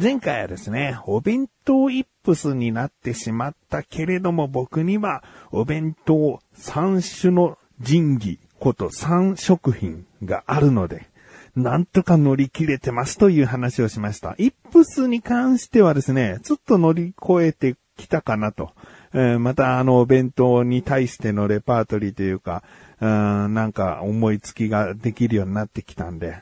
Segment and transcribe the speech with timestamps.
[0.00, 11.08] 前回はですね、お弁当イップスになってしまったけれども僕にはお弁当三種の神器こと三食品があるので、
[11.56, 14.36] なんとか乗り切れてますという話をしました。
[14.38, 18.70] イップスに関してはですね、ちょっと乗り越えてきたかなと。
[19.14, 22.62] えー、またあのお弁当に対してのレパートリーというか、
[23.00, 26.38] うんなんか思いつきができるようになってきたんで、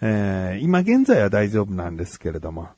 [0.00, 2.68] えー、今現在は大丈夫なんですけれども、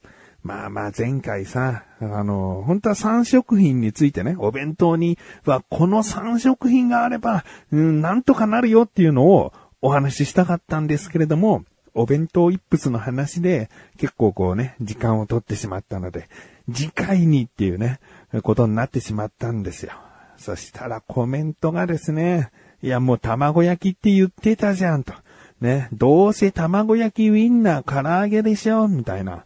[0.43, 13.69] まあまあ前回さ、あの、本当は3食品についてね、お弁当にはこの3食品があれば、うん、なんとかなるよっていうのをお話ししたかったんですけれども、お弁当一筆の話で
[13.99, 16.29] 結構こうね、時間を取ってしまったので、
[16.73, 18.01] 次回にっていうね、
[18.43, 19.93] ことになってしまったんですよ。
[20.39, 22.51] そしたらコメントがですね、
[22.83, 25.13] いやもう卵焼きって言ってたじゃんと。
[25.61, 29.45] ね、どうせ卵焼きウィンナー唐揚げでしょみたいな。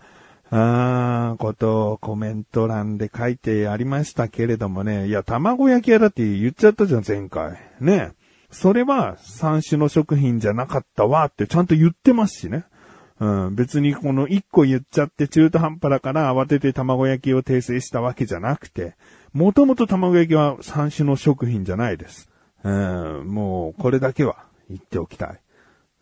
[0.51, 5.09] あー、ことをコメント欄で書いてありましたけれどもね。
[5.09, 7.59] いや、卵焼き屋だって言っちゃったじゃん、前回。
[7.81, 8.13] ね。
[8.51, 12.65] それは三種の食品じゃなかったわってちゃんと言ってますしね。
[13.19, 18.95] うん、別にこの一個言っちゃって中途半端だから慌てて卵焼きを訂正したわけじゃなくて、
[19.33, 22.31] もともと卵焼きは三種の食品じゃないです。
[22.63, 25.41] うん、もうこれだけは言っておきたい。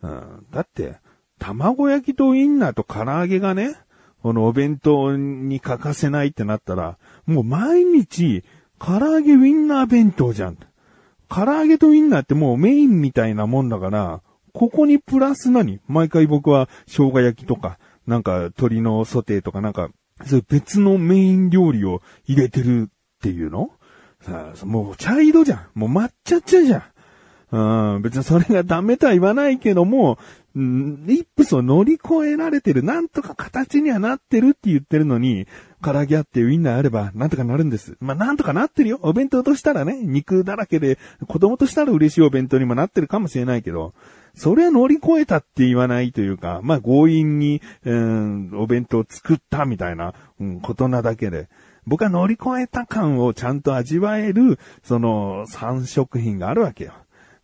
[0.03, 0.97] うん、だって、
[1.39, 3.77] 卵焼きとウインナーと唐揚げがね、
[4.25, 8.43] このお弁当に欠かせないってなったら、もう毎日、
[8.79, 10.57] 唐揚げウィンナー弁当じゃん。
[11.29, 14.23] 唐揚げとウィンナーってもうメインみたいなもんだから、
[14.55, 15.79] ここにプラス何？
[15.89, 19.91] 毎回僕は生姜焼きとか、なんか鶏のソテーとかなんか、
[20.25, 23.73] そういう別のメイン料理を入れてるっていうの？
[24.23, 25.79] さあ、もう茶色じゃん。
[25.79, 26.83] もう抹茶茶じゃん。
[27.55, 30.19] うん、別にそれがダメとは言わないけども、
[30.57, 35.47] うん、リップスを乗り越えられてる、なんとか形にはなってるって言ってるのに、
[35.81, 37.97] 唐揚げあってウィンナーあれば、なんとかなるんです。
[38.01, 38.99] まあ、なんとかなってるよ。
[39.03, 40.99] お弁当としたらね、肉だらけで、
[41.29, 43.95] 子供としたら嬉しいお弁当にもなってるかもしれないけど、
[44.35, 51.49] それは乗り越えたって言わないというか、まあ、強引に、うん、お弁当を作ったみたいな、うん、ことなだけで、
[51.87, 56.95] 僕は乗り越えた感をちゃんと味わえる、その、3食品があるわけよ。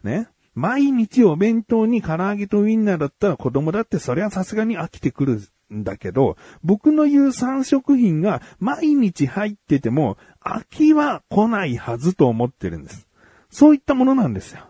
[0.03, 0.28] ね。
[0.55, 5.41] 毎日お弁当に唐揚げとウィンナーだったら子供だってそれはさすがに飽きてくる
[5.72, 13.06] んだけど、僕の言う3食品が毎日入ってても飽きは来ないはずと思ってるんです。
[13.50, 14.66] そういったものなんですよ。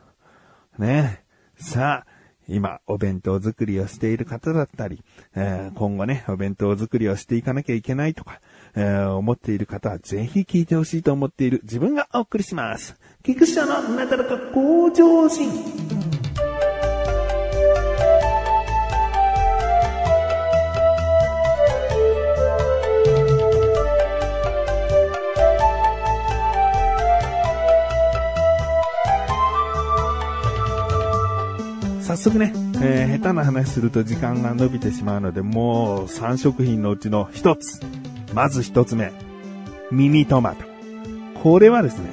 [0.79, 1.25] ね
[1.57, 2.10] さあ、
[2.51, 5.03] 今、お弁当作りをしている方だったり、
[5.37, 8.41] えー、今後ね、お弁当作りをしていかなきゃいけないとか、
[8.75, 12.97] えー、思っている方はぜひ聞いてほしいと思っている自分がお送りします。
[13.23, 15.90] 菊池のなだらか向上心。
[32.11, 37.81] 早速ね、えー、下手な話すると時間が伸びてしまうので、もう3食品のうちの1つ。
[38.35, 39.13] まず1つ目。
[39.93, 40.65] ミニトマト。
[41.41, 42.11] これはですね、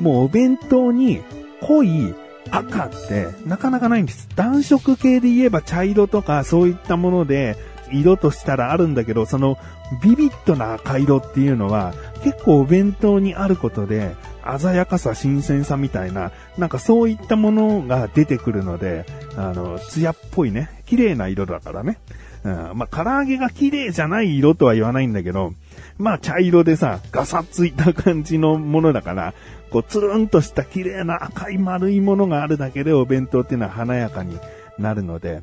[0.00, 1.20] もうお弁当に
[1.60, 2.14] 濃い
[2.50, 4.26] 赤ってなかなかないんです。
[4.36, 7.58] 暖色系で言えば茶色とかそういったもので
[7.92, 9.58] 色としたらあるんだけど、その
[10.02, 11.92] ビビッドな赤色っていうのは
[12.24, 14.16] 結構お弁当にあることで
[14.58, 19.04] 鮮やかさ、新鮮さみたいな、なんかそういったものが出てくるので、
[19.36, 21.98] あの、艶っぽいね、綺麗な色だからね。
[22.44, 25.52] うん、まあ、唐揚げが綺麗じゃない色とは言わないんだけど、
[25.98, 29.34] まあ、茶色でさ、ガサついた感じのものだから、
[29.70, 34.38] こう、つるんとした綺麗な赤い丸いものがあるだけでお弁当っていうのは華やかに
[34.78, 35.42] なるので、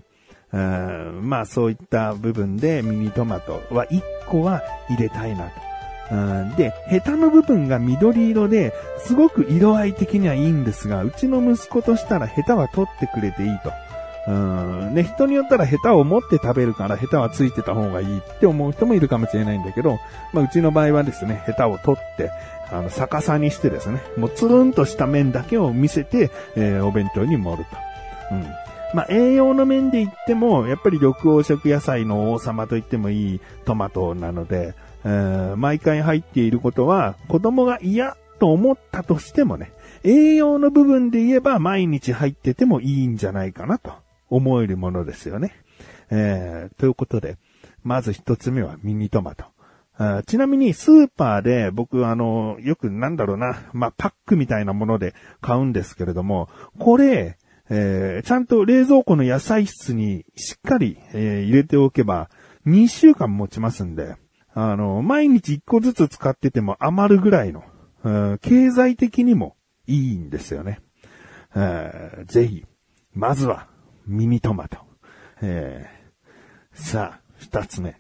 [0.54, 5.73] うんまあそういった部分でミニトマトは1個は入れたいなと。
[6.12, 13.72] うんで、ヘタの部分が緑色で、すごく色合い的にはいいんですが、うちの息子としたらヘタは取ってくれていいと。
[14.28, 14.94] うん。
[14.94, 20.00] ね、人によったらヘタを持って食べるからヘタはついてた方がいいって思う人もいるかもしれないんだけど、
[20.34, 22.32] まあうちの場合はですね、ヘタを取って、
[22.72, 27.78] あの、逆さにしてですね、もうつるんとした面だけを見せて、えー、お弁当に盛ると。
[28.36, 28.46] うん。
[28.94, 39.74] まあ、栄養の面で言っても、やっぱり緑黄色野菜の王様と言ってもいいトマトなので、えー、毎回入っていることは、子供が嫌と思ったとしてもね、
[40.04, 44.04] 栄養の部分で言えば毎日入っててもいいんじゃないかなと。
[44.34, 45.56] 思えるものですよね。
[46.10, 47.38] えー、ということで、
[47.84, 49.46] まず一つ目はミニトマト。
[50.26, 56.50] ちなみにスーパーで僕あの、よくなんだろうな、まあ、パックみたいなもので買うんですけれども、
[56.80, 57.38] これ、
[57.70, 62.32] えー、ちゃんと冷蔵庫の野菜室にしっかり、えー、入れておけば
[62.66, 64.16] 2週間持ちますんで、
[64.56, 67.64] あの、毎日一個ずつ使ってても余るぐらいの、
[68.42, 69.56] 経済的にも
[69.88, 70.80] いいんですよね。
[71.56, 72.66] えー、ぜひ、
[73.14, 73.68] まずは、
[74.06, 74.78] ミニトマト。
[75.42, 77.96] えー、さあ、二つ目。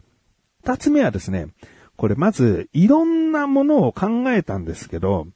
[0.63, 1.47] 二つ目はですね、
[1.95, 5.27] これまず、いろんなものを考えたんですけど、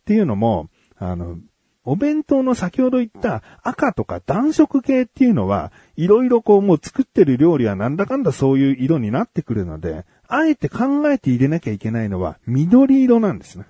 [0.00, 1.38] っていうのも、あの、
[1.84, 13.64] お弁当の先ほど言った赤とか暖色系っていうのは、いろいろこうもう作ってる料理はなんだかんだそういう色になってくるので、あえて考えて入れなきゃいけないのは緑色なんですね。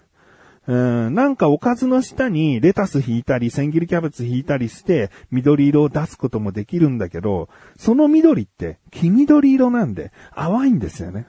[0.66, 7.48] うん、なんかおかずの下にレタス引いたり、千切りキャベツ引いたりして、緑色を出すこともできるんだけど、
[7.78, 11.26] その緑って黄緑色なんで淡いんですよね。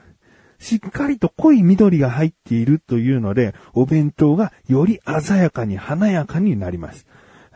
[0.60, 7.06] しっかりと濃い緑が入っているというので、お弁当がより鮮やかに華やかになります。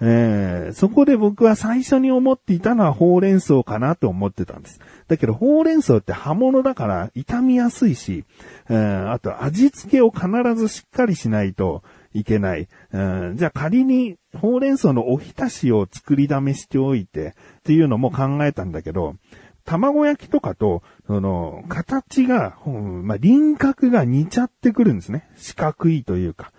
[0.03, 4.79] えー、そこで僕は最初に思っていたのはほうれん草かなと思ってたんです。
[5.07, 8.25] だけどほうれん草って葉物だから傷みやすいし、
[8.67, 11.83] えー、あと味付けを必ずしっかりしないと
[12.13, 12.67] いけない。
[12.91, 19.15] えー、じゃあ仮にほうれん草のおひたしを作りだめしておいてっていうのも考えたんだけど、
[19.65, 25.29] 卵焼きとかと、その、形が、うん、まあ、輪郭が似ちゃってくるんですね。
[25.35, 26.51] 四角いというか。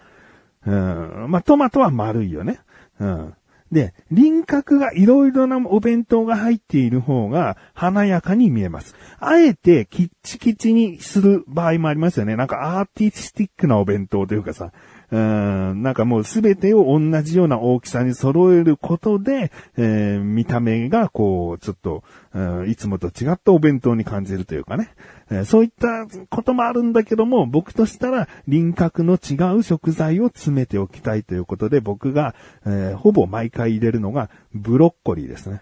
[0.67, 2.61] うん、まあ、トマトは丸いよね。
[3.00, 3.35] うん。
[3.73, 8.94] で、輪郭がいろいろなお弁当が入っている方が華やかに見えます。
[9.19, 12.37] あえてキッチキチにする場合もありますよね。
[12.37, 14.73] なんかアーティスティックなお弁当というかさ、
[15.12, 24.88] うん、なんかもうすべてを同じような大きさに揃えることで、えー、見た目がこう、ちょっと、うん、いつもと違ったお弁当に感じるというかね。
[25.31, 32.35] え、そういったこともあるんだけども、僕としたら輪郭の違う食材を詰めておきたいということで、僕が、
[32.65, 35.61] えー、ほぼ毎回入れるのがブロッコリーですね。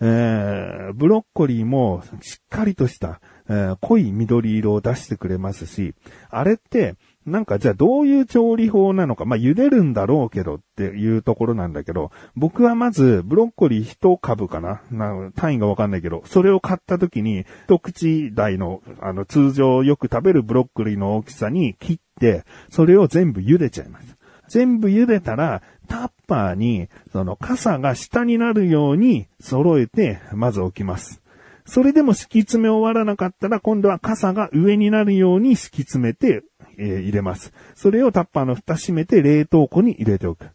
[0.00, 5.94] えー、ブロッコリーもしっかりとした、えー、濃い緑色を出してくれますし、
[6.28, 24.16] あれって、なんかじゃあどういう調理法なのか、まあ茹でるんだろうけどっていうところなんだけど、僕はまずブロッコリー一株かなな単位がわかんないけど、それを買った時に一口大の、あの通常よく食べるブロッコリーの大きさに切って、それを全部茹でちゃいます。
[24.48, 31.23] 全部茹でたら、タッパーに、その傘が下になるように揃えて、まず置きます。
[31.66, 36.42] それでも敷き詰め終わらなかったら、今度は傘が上になるように敷き詰めて
[36.78, 37.52] えー、入れます。
[37.74, 40.48] それをタッパーの蓋閉めて冷凍庫に入れておく。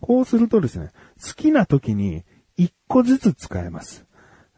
[0.00, 0.90] こうするとですね、
[1.22, 2.24] 好きな時に
[2.56, 4.04] 一個ずつ使えます。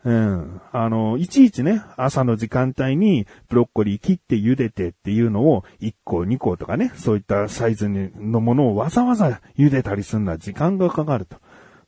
[0.04, 0.60] うん。
[0.72, 11.36] あの、いちいちね、朝の時間帯にブロッコリー切って茹でてっていうのを1個2個とかね、そういったサイズのものをわざわざ茹でたりするのは時間がかかると。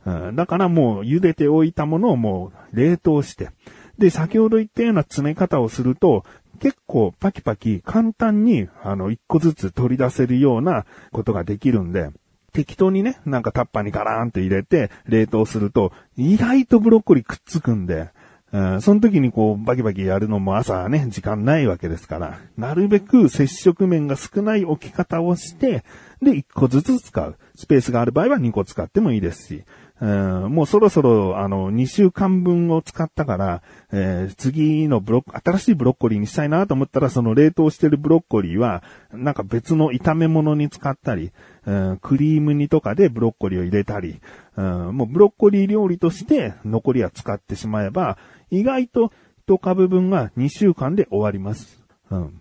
[0.07, 3.51] うん、だからもう茹でておいたものをもう冷凍して、
[3.99, 6.25] で、先ほど言ったような詰め方をすると、
[6.61, 12.11] 結構パキパキ簡単に、あの、一個ずつ取り出せるようなことができるんで、
[12.53, 18.11] 適当にね、なんかタッパーにガラーンと入れて冷凍すると、意外とブロッコリーくっつくんで、
[18.53, 25.85] うん、その時にこう、バキバキやるのも朝ね、時間ないわけですから、なるべく接触面が少ない置き方をして、
[26.23, 27.37] で、1個ずつ使う。
[27.57, 29.65] スペースがある場合は2個使ってもいいですし、
[29.99, 33.63] うん、もうそろそろ、あの、2週間分を使ったから、
[33.93, 41.33] えー、次のブロック、新しいブロッコリーにしたいなと思ったら、その冷凍してるブロッコリーは、なんか別の炒め物に使ったり、
[41.65, 44.21] うん、クリーム煮とかでブロッコリーを入れたり、
[44.57, 48.19] うん、もうブロッコリー料理として残りは使ってしまえば、
[48.51, 49.13] 意外と
[49.49, 51.81] 1株分が2週間で終わります。
[52.11, 52.41] うん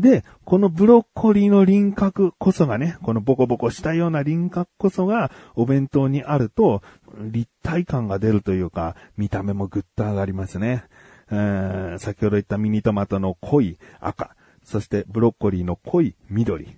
[0.00, 6.82] で、このブロッコリーの輪郭こそがね、このボコボコしたような輪郭こそがお弁当にあると
[7.20, 10.84] 立体感が出るというか、見た目もぐっと上がりますね。
[11.28, 16.68] 先ほど言ったミニトマトの濃い赤、そしてブロッコリーの濃い緑。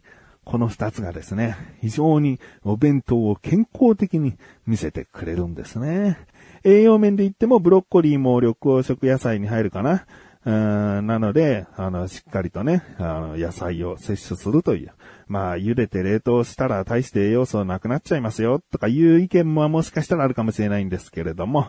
[0.42, 4.34] この二つがですね、非常にお弁当を健康的に
[4.66, 6.18] 見せてくれるんですね。
[6.64, 10.06] 栄養面で言ってもブロッコリーも緑黄色野菜に入るかな。
[10.44, 14.92] なので、あの、しっかりとね、あの、野菜を摂取するという。
[15.28, 21.68] まあ、茹でて冷凍したら大して栄養素なくなっちゃいますよ、とかいう意見ももしかしたらあるかもしれないんですけれども、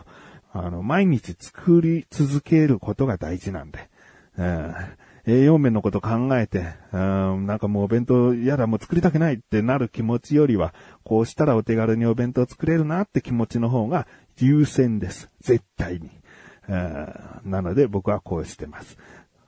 [0.52, 3.88] あの、毎日作り続けることが大事なんで、
[4.38, 4.74] うん、
[5.26, 10.74] 栄養面のこと考えて、うん、なんかもうお弁当やだもう作りたくないってなる気持ちよりは、
[11.04, 14.06] こうしたらお手軽にお弁当作れるなって気持ちの方が
[14.38, 15.28] 優先です。
[15.40, 16.10] 絶対に。
[16.68, 18.96] なので僕はこうしてます。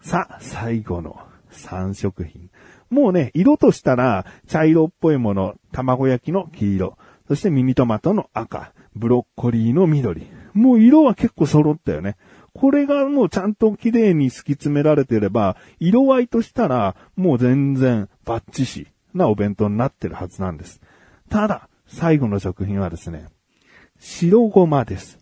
[0.01, 1.19] さ、最後の
[1.53, 2.51] 3食品。
[2.91, 10.27] もうね、色としたら茶色っぽいもの、卵焼きの黄色、そしてミニトマトの赤、ブロッコリーの緑。
[10.53, 12.17] もう色は結構揃ったよね。
[12.53, 20.81] これがもうちゃんと綺麗に突き詰められてれば、色合いとしたらもう全然バッチシなお弁当になってるはずなんです。
[21.31, 23.27] ただ、最後の食品はですね、
[23.99, 25.19] 白ごまです。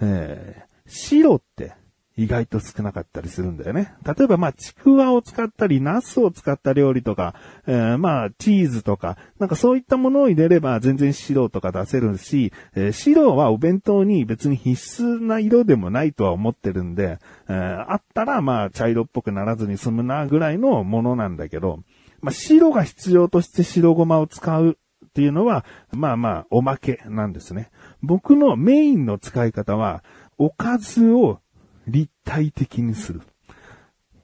[0.00, 1.74] えー、白って
[2.16, 3.94] 意外と少なかったりするんだよね。
[4.04, 7.34] 例えばまあ、ちくわを使ったり、ナスを使った料理とか、
[7.66, 17.18] えー、まあ、チーズとか、なんかそういったものを入れれば全然白とか出せるし、えー、白はお弁当に別に必須な色でもないとは思ってるんで、
[17.48, 21.78] えー、あったらまあ、茶色っぽくならずに済むなぐらいのものなんだけど、
[22.20, 27.70] まあ、白が必要として白ごまを使うっていうのは、まあまあ、おまけなんですね。
[28.02, 30.04] 僕のメインの使い方は、
[30.40, 31.38] おかずを
[31.86, 33.20] 立体的にする。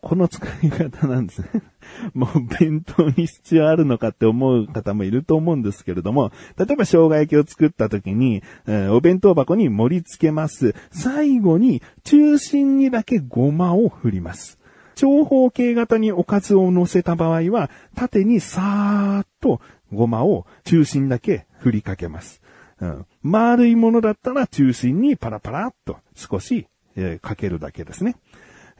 [0.00, 1.48] この使い方なんですね。
[2.14, 10.74] もう弁当に必要あるのかって思う方もいると思うんですけれども、例えば生姜焼きを作った時に、えー、お弁当箱に盛り付けます。
[10.90, 14.58] 最後に中心にだけごまを振ります。
[14.94, 19.60] 長方形型におかずを乗せた場合は、縦にさーっと
[19.92, 22.40] ごまを中心だけ振りかけます。
[22.80, 26.66] うん、丸いものだったら中心にパラパラっと少し
[26.96, 28.16] えー、かけるだけですね。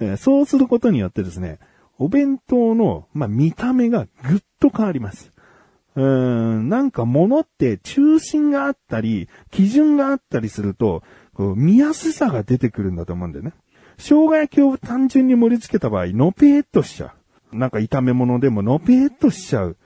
[0.00, 1.58] えー、そうすることによってですね、
[1.98, 5.30] お弁当の、まあ、見た目がぐっと変わります。
[5.94, 13.52] うーん、なんか物って中心があったり、基準があったりすると、こう見やすさが出てくるんだと思うんだよね。
[13.98, 17.14] 生姜焼きを単純に盛り付けた場合、のぺーっとしちゃ
[17.52, 17.56] う。
[17.56, 19.76] なんか炒め物でものぺーっとしちゃう。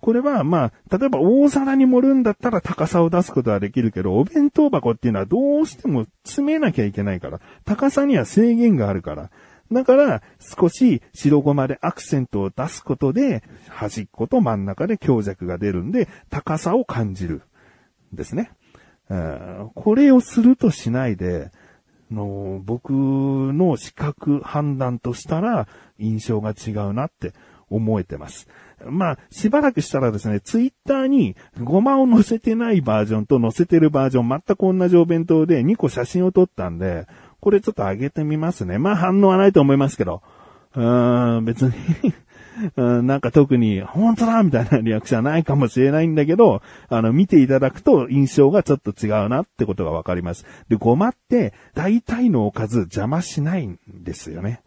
[0.00, 9.30] これは、まあ、例えば大皿に盛るんだったら高さを出すことはできるけど、お弁当箱っていうのはどうしても詰めなきゃいけないから、高さには制限があるから。
[9.70, 17.42] だから、少し白ごまでアクセントを出すことで、端っこと真ん中で強弱が出るんで、高さを感じる。
[18.12, 18.52] ですね。
[19.74, 21.50] これをするとしないで、
[22.10, 27.32] の僕の視覚判断としたら印象が違うなって
[27.70, 28.48] 思えてます。
[28.84, 37.06] まあ、しばらくしたらですね、ツイッターにごまを載せてないバージョンと載せてるバージョン全く同じお弁当で2個写真を撮ったんで、
[37.40, 38.78] これちょっと上げてみますね。
[38.78, 40.22] まあ反応はないと思いますけど。
[40.74, 41.72] うーん、別に
[42.76, 50.44] うん、なんか特に、本当だみたいなリアクションはないかもしれないんだけど、あの、見ていただくと印象がちょっと違うなってことがわかります。
[50.68, 54.60] で、ごまって、大体のおかず邪魔しないんですよね。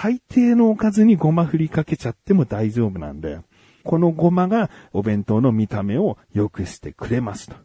[0.00, 3.40] 大抵のおかずにごま振りかけちゃっても大丈夫なんで。
[3.82, 7.56] このごまがお弁当の見た目を良くしてくれますと。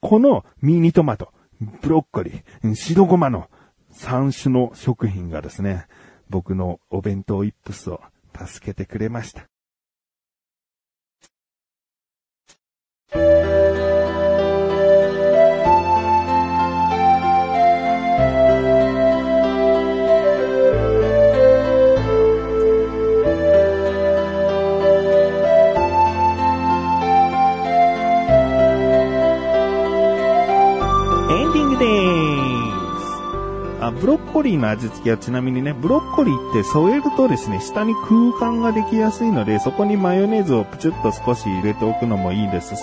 [0.00, 1.34] このミニトマト、
[1.82, 3.50] ブロッコリー、白ごまの
[3.92, 5.86] 3種の食品がですね、
[6.30, 8.00] 僕のお弁当イップスを
[8.34, 9.46] 助けてくれました。
[34.36, 42.82] コリーの味付けはちなみにね、ブロッコリーって添えるとですね、下に空間ができやすいので、そこにマヨネーズをプチュッと少し入れておくのもいいですし、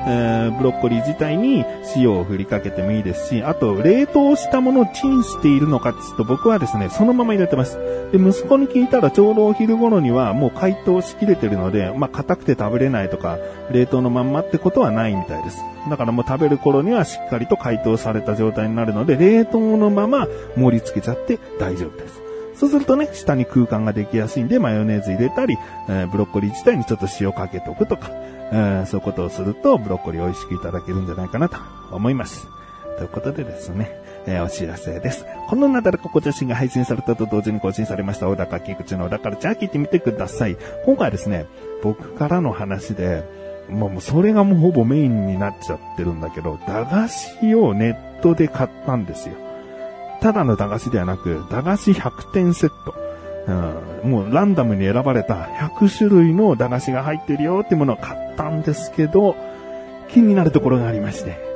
[0.00, 7.78] えー、ブロッコリー自体に塩を振りかけてもいいですし、あと、冷凍したものをチンしているのかって言うと僕はですね、そのまま入れてます。
[8.10, 13.38] で、息子に聞いたらちょうどお昼頃にはもう解凍しきれてるので、まあ、硬くて食べれないとか、
[13.70, 15.62] 冷凍のまんまってことはないみたいです。
[15.88, 22.20] だからもう食べる頃にはしっかりと解凍された状態になるので、冷凍のまま盛り付けちゃって大丈夫です。
[22.54, 25.56] そうするとね、下に空間ができやすいんで、マヨネーズ入れたり、
[25.88, 28.10] えー、ブロッコリー自体にちょっと塩かけとくとか、
[28.52, 31.56] えー、そういうことをすると、ブロッコリー美味しくいただけるんじゃないかなと
[31.90, 32.46] 思います。
[32.98, 33.90] ということでですね、
[34.26, 35.24] えー、お知らせです。
[35.48, 40.58] このなだらかご写真が配信されたと同時に更新されました、小高菊池の小高じゃあ聞いてみてください。
[40.84, 41.46] 今回はですね、
[41.82, 43.24] 僕からの話で、
[43.70, 49.34] まあもうそれがもうほぼメインになっちゃってるんだけど、駄菓子をネットで買ったんですよ。
[50.20, 52.94] ただの駄菓子ではなく、駄菓子100点セット。
[54.04, 59.34] うん、もうランダムに選ばれた100種類の駄菓子が入ってるよっていうものを買ったんですけど、
[60.08, 61.49] 気になるところがありまして。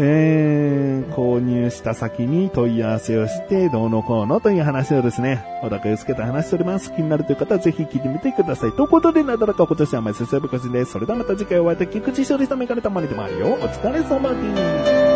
[0.00, 6.92] えー、購入した先に問い合わせをして、どうのこうのという話をですね、小高祐介と話しております。
[6.92, 8.72] 気になるという方はぜひ聞いてみてください。
[8.72, 10.92] ということで、なだらか今年は前先生ぶかしです。
[10.92, 13.46] それではまた次回お会いいた菊池勝利さんメガネたまりでもあるよ。
[13.54, 15.07] お疲れ様です。